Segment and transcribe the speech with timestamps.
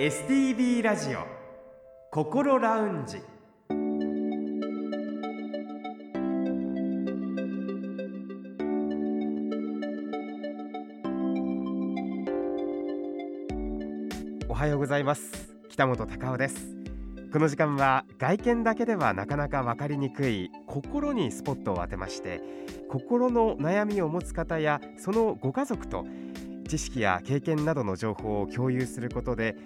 [0.00, 1.26] STB ラジオ
[2.10, 3.18] 心ラウンジ。
[14.48, 15.54] おはようございます。
[15.68, 16.74] 北本隆夫です。
[17.30, 22.40] この時間は外見だけではなかなか分かりにくい心にスポットを当てまして
[22.88, 26.06] 心の悩みを持つ方やそのご家族と
[26.70, 29.56] 知識や経験などの情報を共有することで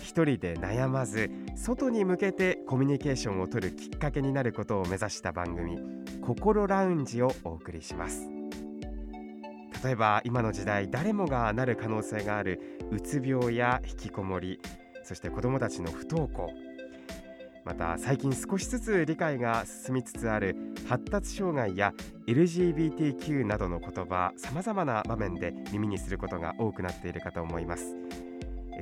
[0.00, 5.78] 一人で悩まず外に向けてコミュニケーションを取るきっかけになることを目指した番組
[6.20, 8.28] 心ラウンジをお送りします。
[9.84, 14.60] 例えば今の時代誰もがなる可能性があるうつ病や引きこもり
[15.02, 16.50] そして子どもたちの不登校。
[17.64, 20.56] また最近少しずつ理解が進みつつある
[20.88, 21.92] 発達障害や
[22.26, 28.01] LGBTQ などの言葉さまざまな場面で耳にすることが多くなっているかと思います。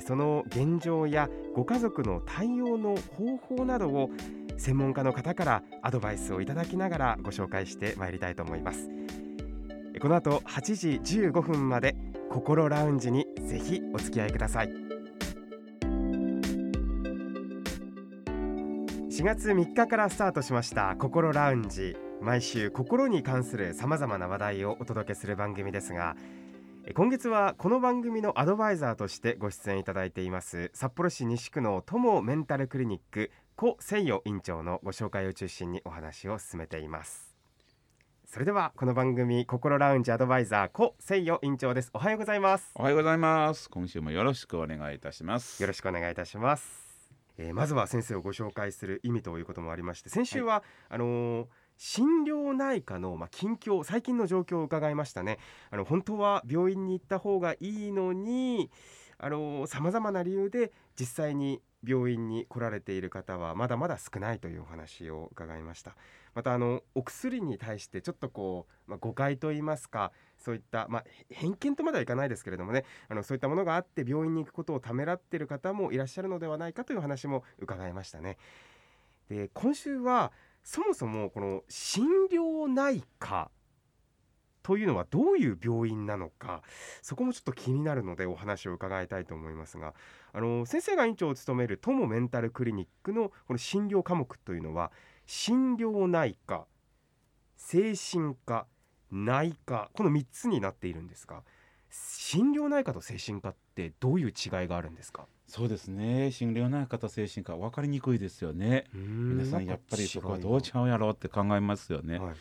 [0.01, 4.11] その現状やご家族の対応の方法などを
[4.57, 8.91] 専門家の方からアドバイスをいただきながらご紹介してまいりたいと思います。
[10.01, 11.97] この後8時15分まで
[12.31, 14.69] 心ラウンジにぜひお付き合いください。
[19.11, 21.97] 4月3日からスタートしました心ラウンジ。
[22.21, 26.17] 毎週心に関するさまざまな話題をお届けする番組ですが
[26.95, 37.37] 今月はこの番組のアドバイザーとしてご出演いただいています札幌市西区の友メンタルクリニック古誠代院長のご紹介を中心にお話を進めています。
[38.27, 41.91] それではこの番組心ラウンジアドバイザー古誠代院長です。
[41.93, 42.73] おはようございます。
[42.75, 43.69] おはようございます。
[43.71, 45.63] 今週もよろしくお願いいたします。
[45.63, 46.91] よろしくお願いいたします。
[47.41, 51.47] えー、まずは先生をご紹介する意味ということもありまして先週は、はい、あのー、
[51.83, 55.39] 心療内科のまあ近況最近の状況を伺いましたね
[55.71, 58.71] あの本当は病院に行った方がいいのに
[59.17, 65.97] あのさまざまな理由で実際に病院に来られている方はまだまだ少ないというお話を伺いました
[66.35, 78.37] またあのお薬に対してちょっとこう、まあ、誤解といいますかそういった、まあ、偏見とまではいかないですけれどもねあのそういったものがあって病院に行くことをためらっている方もいらっしゃるのではないかという話も伺いましたね。
[79.31, 83.51] で今週はそもそもこの心療内科
[84.63, 86.63] というのはどういう病院なのか
[87.03, 89.95] そこもちょっと気になるのでお話を伺いたいと思いますが
[90.33, 94.93] あの先生が院長を務める友メンタルクリニックのこの診療科目というのは
[95.27, 96.67] 心療内科
[97.57, 98.67] 精神科
[99.11, 101.43] 内科この3つになっているんですが
[101.91, 105.27] 心療内科と精神科ってどういう違いがあるんですか？
[105.47, 106.31] そうですね。
[106.31, 108.87] 心療内科と精神科分かりにくいですよね。
[108.93, 112.35] 皆さんやっぱりそこはどうちゃうやろうって考えますよね、はい、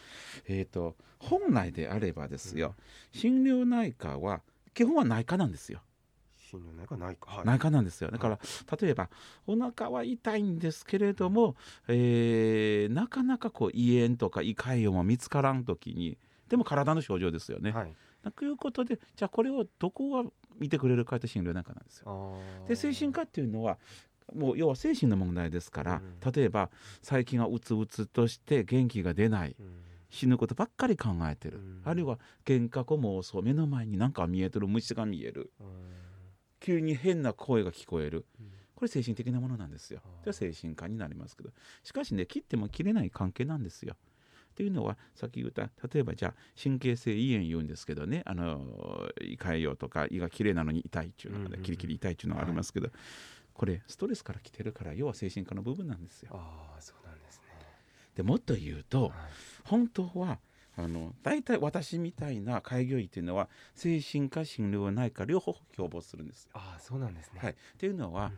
[0.47, 2.75] えっ、ー、と本来であればですよ、
[3.13, 4.41] うん、心療内科は
[4.75, 5.81] 基本は内科なんですよ。
[6.37, 8.11] 心療内科内科、はい、内科なんですよ。
[8.11, 9.09] だから、はい、例えば
[9.47, 11.55] お腹は痛いんですけれども、
[11.87, 16.17] うん、えー、なかなかこう胃炎とか胃潰瘍も見つからん時に
[16.47, 17.71] でも体の症状ですよね。
[17.71, 17.93] はい、
[18.35, 22.37] ということでじゃあこれをどこが見てくれるかって心療内科なんですよ。
[22.67, 23.77] で精神科っていうのは
[24.35, 26.69] もう要は精神の問題ですから、うん、例えば
[27.01, 35.51] 最近はうつうつとして元気が出ない、うん、死ぬことばっかり考えてる、うん、あるいは幻覚妄想目の前に何か見えてる虫が見える、
[36.59, 38.25] 急に変な声が聞こえる、
[38.75, 40.01] これ精神的なものなんですよ。
[40.23, 41.49] じゃ精神科になりますけど。
[41.83, 43.95] しかしね切っても切れない関係なんですよ。
[44.59, 48.59] っていうのはさっき言った例えばじゃあ神経性胃炎言うんですけどねあの
[49.21, 52.93] 胃潰瘍とか胃がきれいなのに痛いっていうのが、ね、キリキリ痛いっていうのがありますけど、はい、
[53.53, 56.31] これストレスから来てるから要は精神科の部分なんですよ。
[56.33, 57.43] あそうなんですね
[58.15, 59.11] でもっと言うと、はい、
[59.63, 60.39] 本当は
[60.75, 66.51] あの大体私みたいな開業医っていうのは精神科心療内科両方標榜するんですよ。
[66.55, 68.33] あそうなんですね、はい、っていうのは、うん、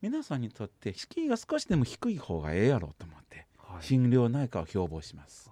[0.00, 3.51] 皆さんにとって敷居が少しでも低い方がええやろうと思って。
[3.80, 5.50] 心療内科を標榜します。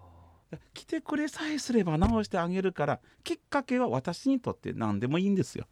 [0.75, 5.67] 来てくれさえすれば治してあげるからきっかけは私にとって何でもいいんですよ。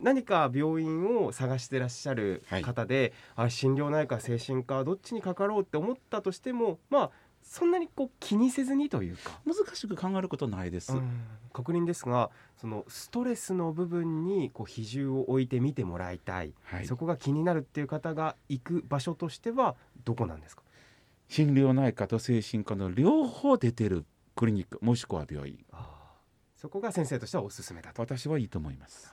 [0.00, 7.10] 何か病院を探してらっしゃる方で、はい、あ心療内科精神科どっちにかかろうって思ったとしてもまあ
[7.42, 9.40] そんなにこう気にせずにというか。
[9.44, 10.92] 難しく考えることないです。
[11.52, 19.74] 確認ですがそのストレスの部分にこう比重を置いて見てもらいたい、はい、そこが気になるっていう方が行く場所としては
[20.04, 20.62] どこなんですか？
[21.28, 24.04] 心療内科と精神科の両方出てる
[24.34, 25.58] クリニックもしくは病院。
[26.56, 28.02] そこが先生としてはおすすめだと。
[28.02, 29.12] 私はいいと思います。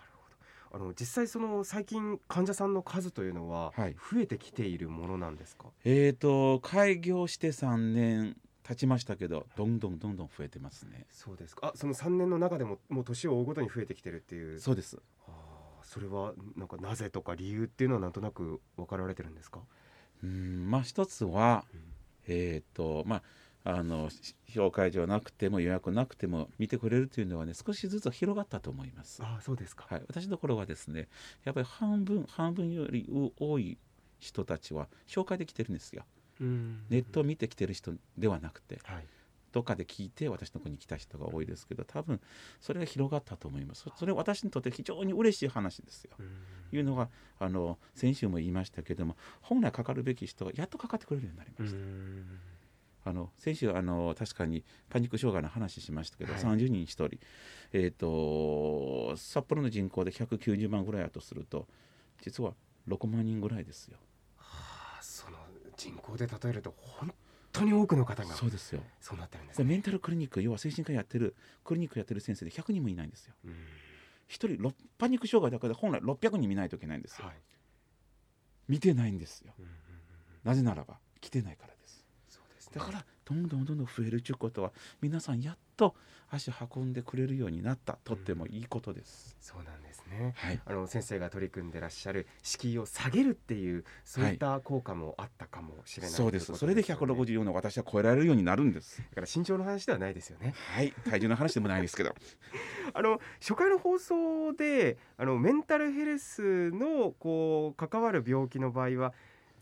[0.71, 11.05] あの実際その最近患者さんの数というのは増えてきているものなんですか、はい、えっ、ー、と開業して3年経ちましたけどどんどんどんどん増えてますね。
[11.11, 11.67] そうですか。
[11.67, 14.59] あその3年の中でももう年を追うごとに増えてきてるっていう。
[14.59, 14.99] そうです。
[15.83, 19.59] それはなんかなぜとか理由っていうのはなんとなく分かられてるんですか？
[20.23, 21.81] うんまあ一つは、うん、
[22.27, 23.23] えっ、とまあ
[23.67, 24.09] あの
[24.47, 29.23] 紹介状なくても予約なくても見てくれるというのはね少しずつ広がったと思います。
[29.23, 31.07] あそうですか、はい、私のところはですね
[31.43, 33.79] やっぱり半分半分より多い
[34.19, 36.03] 人たちは紹介できてるんですよ。
[36.39, 39.07] ネットを見てきてる人ではなくて、はい、
[39.55, 42.19] どっかで聞いて私のとこに来た人が多いですけど多分
[42.59, 46.11] それが広がったと思いますそれは私にとって非常に嬉しい話ですよ。
[46.73, 47.07] いうのが
[47.39, 53.09] あの先週も言いましたけども本来かかるべき人がやっとかかってくれるようになりました。
[53.09, 57.09] あの先週あの確かにパニック障害の話しましたけど、はい、30人1人、
[57.71, 61.67] えーと、札幌の人口で190万ぐらいだとすると
[62.21, 62.55] 実は
[62.89, 63.99] 6万人ぐらいですよ。
[64.37, 65.37] はあ、その
[65.77, 67.13] 人口で例えると本
[67.59, 68.81] 当に多くの方がそうですよ。
[69.01, 73.33] そうなってるんです、ね、メンタルクリニック要は精神科やってるクリニックやってる先生で100人もいないんですよ。
[74.29, 77.27] 1人パニック障害だけで本来600人見ないといけないんですよ。
[77.27, 77.35] はい、
[78.67, 79.53] 見てないんですよ。
[80.43, 81.75] なぜならば来てないから
[82.75, 85.95] だからどんどんどんどん増えるということは皆さんやっと
[86.29, 89.35] 足運んでくれるようになったとってもいいことです。
[89.39, 96.55] うん、そうなんですね、はい、あの先生が取り組んでらっしゃる敷居を下げるっていうそういった効果もあったかもしれない、はい、そうです。
[96.55, 99.01] それで164の私は超えられるようになるんです。
[99.09, 100.53] だから身長の話ではないですよね。
[100.73, 100.93] はい。
[101.09, 102.13] 体重の話でもないですけど。
[102.93, 109.13] あの初回の放送であのメンタルヘルスのこう関わる病気の場合は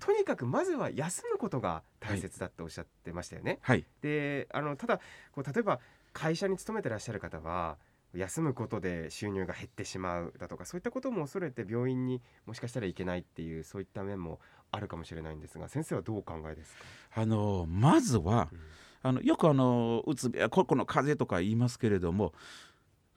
[0.06, 3.60] とにかくまずは休むことが大切だっておっしゃってましたよね。
[3.62, 5.00] はい、であのただ
[5.32, 5.80] こう例えば
[6.12, 7.78] 会社に勤めてらっしゃる方は
[8.14, 14.42] 休むことで収入が減ってしまうだとかそういったことも恐れて病院にもしかしたらいけないっていうそういった面も
[14.72, 16.84] あるかもしれないんですが先生はどうお考えですか？
[17.22, 18.60] あのまずは、うん、
[19.04, 22.34] あのよくあのうつ病この風邪とか言いますけれども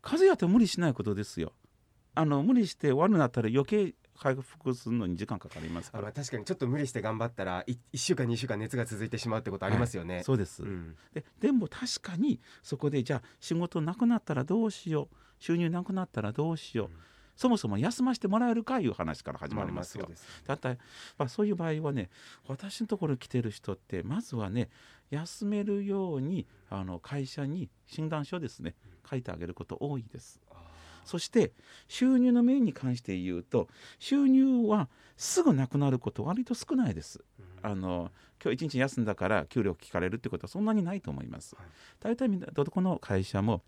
[0.02, 1.52] 風邪やって無理しないことですよ。
[2.14, 6.12] あの無理して悪くなったら余計回復するのに時間かかりますから。
[6.12, 16.92] 確かにちょっと無理して頑張ったら 1, 1週間2週間熱が続いてしまうってことありますよね、はい、そうです、うん、ででも確かにそこでじゃあ仕事なくなったらどうしよう収入なくなったらどうしよう、うん、
[17.36, 20.08] そもそも休ませてもらえるかいう話から始まりますよ。
[20.46, 20.76] だったら、
[21.18, 22.08] まあ、そういう場合はね
[22.46, 24.70] 私のところに来てる人ってまずはね
[25.10, 28.74] 休めるようにあの会社に診断書ですね
[29.08, 30.40] 書いてあげること多いです。
[31.06, 31.52] そして
[31.88, 33.68] 収入の面に関して言うと
[33.98, 37.24] 収入はすぐなくなること割と少ないです。
[37.62, 38.10] あの
[38.42, 41.54] 今日一日休んだから給料聞かれるってことはそんなにないと思います。
[41.56, 41.64] はい、
[42.00, 43.62] 大体みんなどこの会社も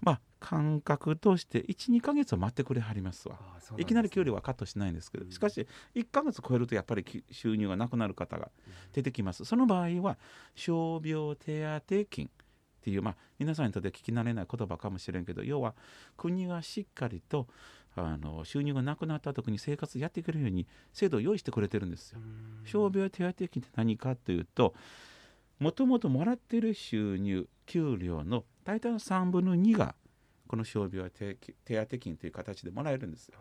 [0.00, 8.50] まあ感覚として12か月は待ってくれはりますわ、ね、いきなり給料はカットしないんですけど、しかし1か月超えるとやっぱり収入がなくなる方が
[8.92, 10.18] 出てきます、その場合は
[10.56, 10.72] 傷
[11.04, 12.28] 病手当金
[12.82, 15.74] っていう、まあ、皆さんにとって聞き慣れない言葉かもしれんけど要は
[16.16, 17.46] 国がしっかりと
[17.94, 22.18] あの収入がなくなった時に生活やっていけるように制度を用意してくれてるんですよ。
[22.64, 24.74] 傷病手当金って何かというと
[25.60, 29.94] もともともらってる収入給料の大体の3分の2が
[30.48, 33.38] この傷病手当金という形でもらえるんですよ。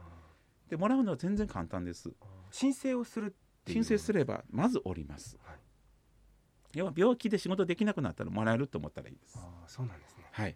[0.69, 2.11] でもらうのは全然簡単です。
[2.51, 3.33] 申請をする
[3.65, 5.37] 申請すればまずおります。
[5.43, 5.60] はい
[6.73, 9.37] 要は病気で仕事できなくなったらもらえると思ったらいいです。
[9.37, 10.25] あそうなんですね。
[10.31, 10.55] はい。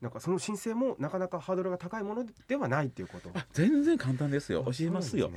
[0.00, 3.30] なんかその申請もなかなかハードルが高いものではないっていうこと？
[3.52, 4.62] 全然簡単ですよ。
[4.64, 5.30] 教えますよ。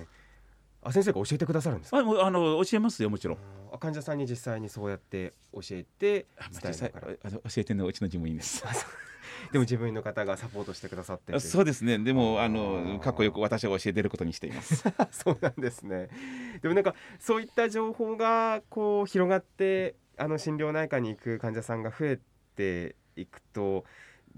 [0.83, 1.97] あ先生が教えてくださるんですか？
[1.97, 3.37] ああの教えますよもちろん。
[3.79, 6.25] 患者さんに実際にそうやって教えて
[6.61, 8.63] 伝えあの教えてるのはうちの事務員です。
[9.51, 11.99] でも自分の方がサポートしてくださってそうですね。
[11.99, 14.83] でもあのかっこよく私は教えてることにしています。
[15.11, 16.09] そうなんですね。
[16.61, 22.19] でもなんかそういった情報がこう広がってあの心療内科に行く患者さんが増え
[22.55, 23.85] ていくと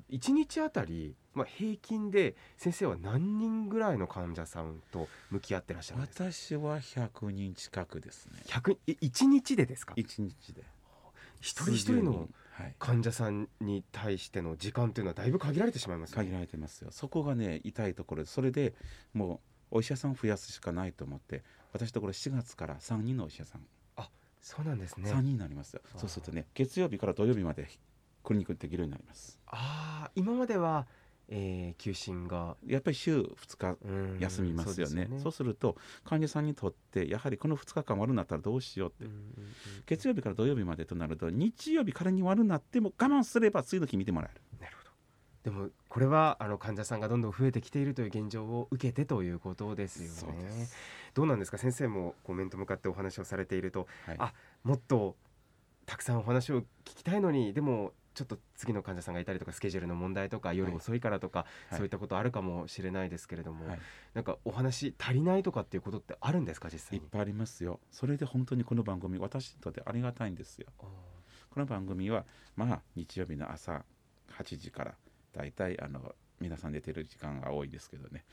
[0.10, 6.24] 1日あたり、まあ、平均で先生は何人ぐらいの患者さんと向き合ってらっしゃるんですか？
[6.32, 8.42] 私は100人近くですね。
[8.46, 10.64] 100 1日でですか？1日で。
[11.42, 12.30] 一人一人の
[12.80, 16.92] 患者さんに対しての時間というのはだいぶ限られてしまいます、ね、限られてますよ。
[16.92, 18.24] そこがね痛いところ。
[18.24, 18.74] でそれで
[19.14, 23.62] もうお医者さん増やすしかないと思って私ところ7月から3人のお医者さん。
[23.98, 24.10] あ
[24.42, 25.12] そうなんですね。
[25.12, 25.82] 3人になりますよ。
[25.96, 27.68] そうするとね月曜日から土曜日まで
[28.24, 29.40] クリニックできるようになります。
[29.48, 30.88] ああ今までは
[31.32, 33.78] えー、休診がやっぱり週2日
[34.20, 35.06] 休みますよね。
[35.06, 39.14] そう、ね、そうすると患者さんにとってやはりこの2日間悪くなったらどうしようって、
[39.86, 44.42] 月曜日から土曜日までとなると日曜日からに悪くなっても我慢すれば次の日見てもらえる。
[44.60, 44.90] なるほど。
[45.44, 50.68] でもこれはあの患者さんがどんどん増えてきているという現状を受けてということですよね。
[51.14, 51.58] どうなんですか？
[51.58, 54.34] 先生もこう面と向かってお話をされていると、はい、あ
[54.64, 55.16] もっと
[55.86, 63.80] たくさんお話を聞きたいのにでもちょっと次の患者さんがいたりとかスケジュールの問題とか夜遅いからとか、はい、そういったことあるかもしれないですけれども、はい、
[64.14, 67.80] なんかお話足りないとかっていうことってあるんですか実際いっぱいありますよ。
[67.92, 70.68] それで本当にこの番組私にとってありがたいんですよ。
[70.78, 72.26] この番組は
[72.56, 73.84] まあ日曜日の朝
[74.38, 74.96] 8時から
[75.34, 78.26] だいたいあの皆さん出てる時間が多いですけどね。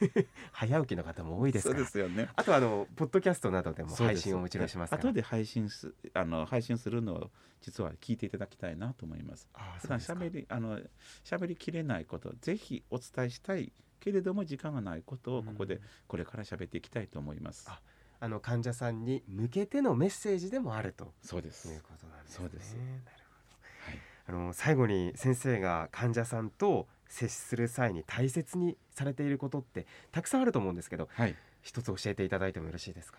[0.52, 2.28] 早起きの方も多いですそうですよね。
[2.34, 7.30] あとあのポッドキャストなどでも配信をもちろんします後で配信すあの配信するのを
[7.60, 9.48] 実は聞いていただきたいなと思います。
[9.54, 10.80] ああしゃべりあの
[11.24, 17.74] 喋りきれないことぜひお伝えしたいけれども時間がないことをここでこれから喋っていきたいと思います、うん、
[18.18, 21.12] あの患者さんに向けてのメッセージでもあると。
[21.22, 21.68] そうです。
[21.68, 22.30] いうことなんで
[22.60, 23.02] すね
[24.26, 33.18] あの最後に先生が患者さんと接する際に大切にされていることってたくさんあると思うんですけど、はい、一つ教えていただいてもよろしいですか？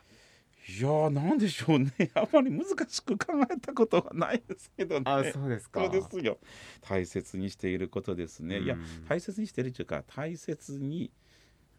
[0.66, 1.92] いやなんでしょうね。
[2.14, 5.04] あまり難しく考えたことはないですけどね。
[5.06, 5.82] あそうですか。
[5.82, 6.38] そうですよ。
[6.82, 8.78] 大切にしていることですね、いや
[9.10, 11.12] 大切にしているというか大切に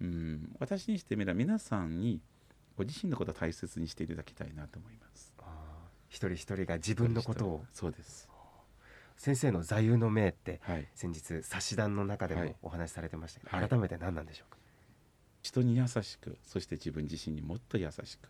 [0.02, 2.21] うん私にしてみれば皆さんに
[2.76, 5.33] ご自身のことを大切にしていただきたいなと思います。
[6.11, 8.28] 一人一人が自分のことをそうです
[9.16, 14.59] 先生の座右の銘って、はい、先日冊子談の中でもお話しされてましたけど、はい、改めて何なんでしょうか、
[15.42, 18.28] 人に優しくそして自分自身にもっと優しく。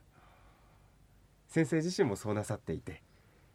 [1.49, 3.03] 先生自身もそうなさっていて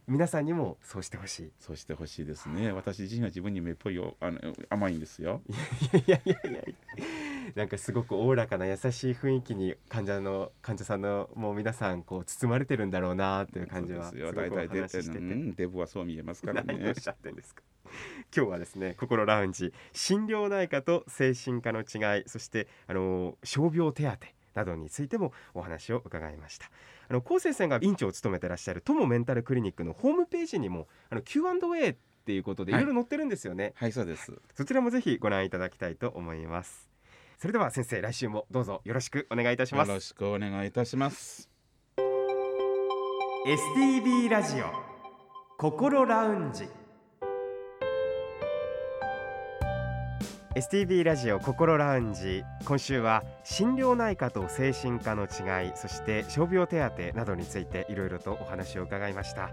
[0.09, 1.51] 皆さんにもそうしてほしい。
[1.59, 2.71] そうしてほしいですね。
[2.71, 4.39] 私自身は自分にめっぽいよあの
[4.69, 5.41] 甘いんですよ。
[6.07, 6.61] いやいやいやいや
[7.55, 16.79] なんかすごくおおらかな優しい雰囲気に患者の患者さんのもう皆さんこう包まれてるんだろうなという感じはすごくお話してて、うん、デブはそう見えますからね。
[16.87, 17.61] おっしゃってんですか。
[18.35, 24.17] 今日はですね心ラウンジ心療内科と精神科の違いそしてあの傷病手当
[24.53, 26.69] などについてもお話を伺いました。
[27.07, 32.75] あの高先生が院長を務めてらっしゃる友メンタルクリニックのホームページにもあの Q&A っていうことでい。
[32.75, 34.33] ろいろ載ってるんですよね、はい、はい、そうです。
[34.53, 36.89] そちらもぜひご覧いただきたいと思います。
[37.37, 39.87] それでは先生来週もどうぞよろしくお願いいたします。
[39.87, 41.49] よろしくお願いいたします。
[43.47, 44.65] STB ラジオ
[45.57, 46.67] 心ラウンジ
[50.59, 52.43] STB ラジオ心ラウンジ。
[52.65, 56.81] 今週は心療内科と精神科の違いそして傷病手
[57.13, 59.51] 当などについていろいろとお話を伺いました。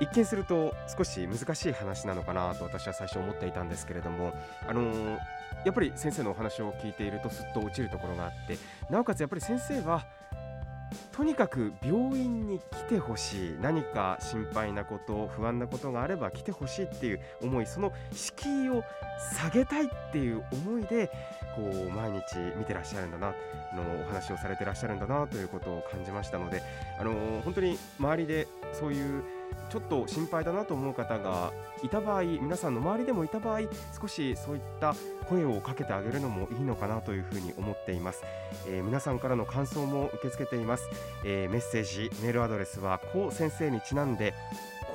[0.00, 4.32] 一見すると少し難しい話なのかなと私は最初思っていたんですけれども
[4.66, 5.18] あのー、
[5.64, 8.58] やっぱり先生のお話を聞いているとすっと落ちるところがあって
[8.90, 10.04] なおかつやっぱり先生は
[11.12, 13.56] とにかく病院に来てほしい。
[13.60, 18.84] 何か心配なこと不安なことがあれば来てほしいっていう思いその敷居を
[19.34, 21.10] 下げたいっていう思いで
[21.54, 23.34] こう毎日見てらっしゃるんだなの
[24.02, 26.62] お話をされてらっしゃるんだなということを感じましたので
[26.98, 27.12] あの
[27.44, 29.22] 本当に周りでそういう
[29.70, 31.52] ちょっと心配だなと思う方が
[31.82, 33.60] いた場合皆さんの周りでもいた場合
[34.00, 34.94] 少しそういった
[35.28, 38.22] 声をかけてあげるのもいいのかなというふうに思っています、
[38.66, 40.88] えー、皆さんからの感想も受け付けています、
[41.24, 44.34] えー、メッセージメールアドレスはこう先生にちなんで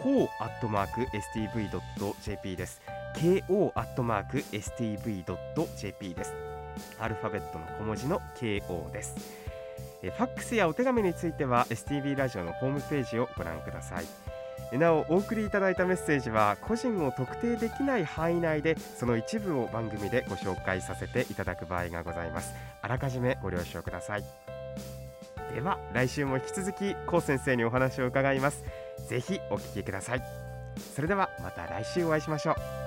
[0.05, 2.79] こうアットマーク stv.jp です。
[3.47, 6.33] ko アットマーク stv.jp です。
[6.99, 9.15] アルファベットの小文字の ko です。
[10.03, 14.24] ファックスやお手紙については STV ラジオのホームページをご覧ください。
[14.73, 22.53] なおお送りいただいたメッセージは個人を特定できない範囲内でその一部を番組でご紹介させていただく場合がございます。
[22.81, 24.23] あらかじめご了承ください。
[25.53, 28.63] では来週も引き続き高先生にお話を伺います。
[29.07, 30.21] ぜひお聞きください。
[30.95, 32.84] それではまた来週お会いしましょう。